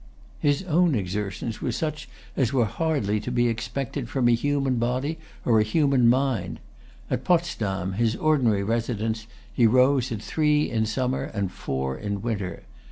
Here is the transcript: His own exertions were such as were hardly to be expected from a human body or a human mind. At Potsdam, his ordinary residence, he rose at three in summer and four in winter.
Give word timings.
His 0.39 0.63
own 0.63 0.95
exertions 0.95 1.61
were 1.61 1.71
such 1.71 2.09
as 2.35 2.51
were 2.51 2.65
hardly 2.65 3.19
to 3.19 3.29
be 3.31 3.47
expected 3.47 4.09
from 4.09 4.27
a 4.27 4.31
human 4.31 4.77
body 4.77 5.19
or 5.45 5.59
a 5.59 5.63
human 5.63 6.09
mind. 6.09 6.59
At 7.11 7.23
Potsdam, 7.23 7.93
his 7.93 8.15
ordinary 8.15 8.63
residence, 8.63 9.27
he 9.53 9.67
rose 9.67 10.11
at 10.11 10.19
three 10.19 10.71
in 10.71 10.87
summer 10.87 11.25
and 11.25 11.51
four 11.51 11.95
in 11.99 12.23
winter. 12.23 12.63